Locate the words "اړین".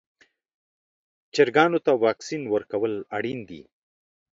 3.17-3.39